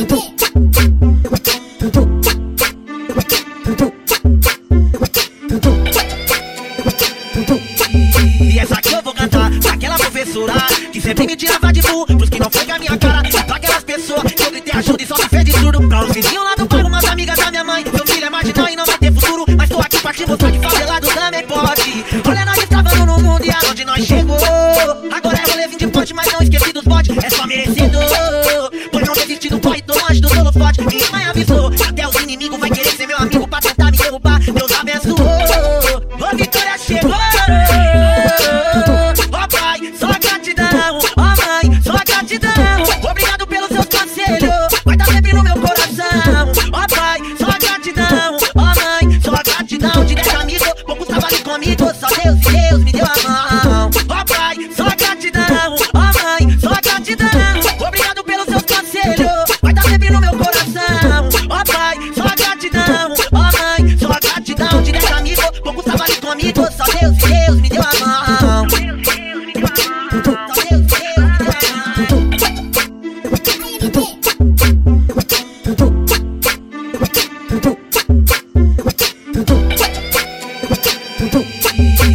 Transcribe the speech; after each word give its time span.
E 0.00 0.02
essa 8.58 8.74
aqui 8.76 8.94
eu 8.94 9.02
vou 9.02 9.12
cantar 9.12 9.50
pra 9.60 9.72
aquela 9.72 9.96
professora 9.96 10.54
que 10.90 11.02
sempre 11.02 11.26
me 11.26 11.36
tirava 11.36 11.70
de 11.70 11.82
burro, 11.82 12.06
pros 12.06 12.30
que 12.30 12.38
não 12.38 12.48
foi 12.50 12.70
a 12.70 12.78
minha 12.78 12.96
cara. 12.96 13.28
E 13.28 13.44
pra 13.44 13.56
aquelas 13.56 13.84
pessoas 13.84 14.32
que 14.32 14.42
eu 14.42 14.50
gritei 14.50 14.72
ajuda 14.72 15.02
e 15.02 15.06
só 15.06 15.16
me 15.16 15.28
fez 15.28 15.44
de 15.44 15.52
surdo. 15.52 15.86
Pra 15.86 16.04
os 16.06 16.14
vizinhos 16.14 16.44
lá 16.44 16.54
do 16.54 16.64
bairro, 16.66 16.88
umas 16.88 17.04
amigas 17.04 17.38
da 17.38 17.50
minha 17.50 17.64
mãe. 17.64 17.84
Meu 17.84 18.06
filho 18.06 18.24
é 18.24 18.30
marginal 18.30 18.68
e 18.70 18.76
não 18.76 18.86
vai 18.86 18.96
ter 18.96 19.12
futuro, 19.12 19.44
mas 19.54 19.68
tô 19.68 19.80
aqui 19.80 19.98
pra 19.98 20.14
te 20.14 20.26
mostrar 20.26 20.50
que 20.50 20.58
favelado 20.60 21.08
também 21.08 21.46
pode. 21.46 22.04
Olha, 22.26 22.44
nós 22.46 22.56
estávamos 22.56 23.06
no 23.06 23.18
mundo 23.20 23.44
e 23.44 23.50
aonde 23.50 23.84
nós 23.84 24.02
chegou. 24.02 24.38
Agora 25.12 25.36
é 25.36 25.50
rolê 25.50 25.68
vim 25.68 25.76
de 25.76 25.86
ponte, 25.88 26.14
mas 26.14 26.32
não 26.32 26.40
esqueci 26.40 26.72
dos 26.72 26.84
bodes, 26.84 27.14
é 27.22 27.28
só 27.28 27.46
merecedor. 27.46 27.89
Forte. 30.70 30.84
Minha 30.86 31.10
mãe 31.10 31.24
avisou, 31.24 31.70
até 31.88 32.08
os 32.08 32.14
inimigos 32.16 32.58
vai 32.58 32.70
querer 32.70 32.90
ser 32.90 33.06
meu 33.06 33.18
amigo 33.18 33.48
pra 33.48 33.60
só 66.80 66.92
Deus 66.98 67.16
Deus 67.18 67.60
me 67.60 67.68
deu 67.68 67.82
a 67.82 68.06
mão. 68.06 68.66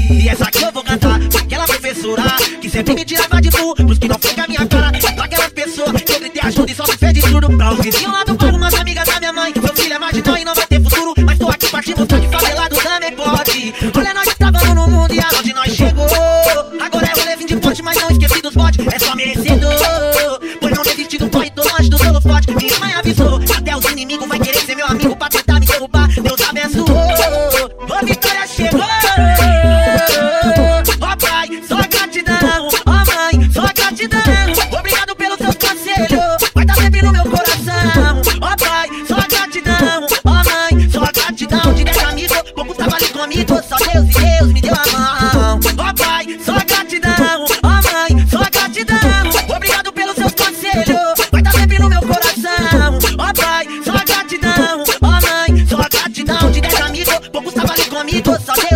E 0.10 0.30
essa 0.30 0.46
aqui 0.46 0.64
eu 0.64 0.72
vou 0.72 0.84
cantar 0.84 1.20
pra 1.20 1.40
aquela 1.42 1.66
professora 1.66 2.24
que 2.60 2.70
sempre 2.70 2.96
me 2.96 3.06
tirava 3.06 3.40
de 3.40 3.50
burro, 3.52 3.76
pros 3.76 4.00
que 4.00 4.08
não 4.08 4.18
foi 4.20 4.34
com 4.34 4.42
a 4.42 4.48
minha 4.48 4.66
cara. 4.66 4.92
Pra 5.16 5.26
aquelas 5.26 5.50
pessoas 5.50 6.02
que 6.02 6.12
eu 6.12 6.20
gritei 6.20 6.42
ajuda 6.42 6.72
e 6.72 6.76
só 6.76 6.88
me 6.88 6.98
fez 6.98 7.14
de. 7.14 7.22
Pra 7.22 7.74
os 7.74 7.80
vizinhos 7.80 8.12
lá 8.12 8.24
do 8.24 8.34
bairro, 8.34 8.58
umas 8.58 8.74
amigas 8.74 9.06
da 9.08 9.20
minha 9.20 9.34
mãe. 9.34 9.54
Meu 9.56 9.76
filho 9.76 9.94
é 9.94 10.00
marginal 10.00 10.38
e 10.38 10.46
não 10.46 10.56
vai 10.56 10.66
ter 10.66 10.82
futuro, 10.82 11.14
mas 11.24 11.38
tô 11.38 11.50
aqui 11.50 11.68
pra 11.68 11.82
te 11.82 11.96
mostrar 11.96 12.20
que 12.20 12.28
favelado 12.28 12.76
também 12.78 13.12
pode. 13.12 13.35
avisou. 23.06 23.40
Até 23.56 23.78
os 23.78 23.86
inimigos 23.86 24.28
ó 53.26 53.34
pai, 53.34 53.66
só 53.84 53.92
gratidão, 54.06 54.84
ó 55.02 55.10
mãe, 55.10 55.68
só 55.68 55.78
gratidão 55.78 56.52
de 56.52 56.62
10 56.62 56.82
amigos, 56.82 57.20
poucos 57.32 57.54
trabalham 57.54 57.86
comigo, 57.86 58.32
só 58.46 58.54
Deus. 58.54 58.75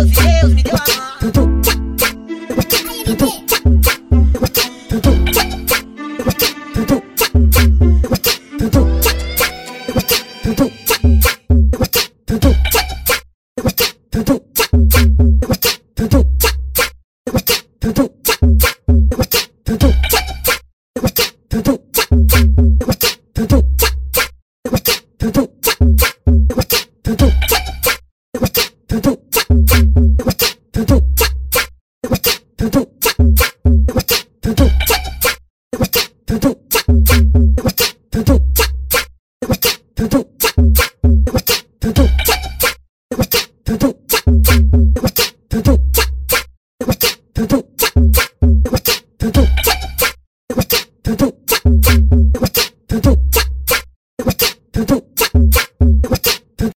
to 51.16 51.16
do 51.16 51.32
cha 51.46 51.59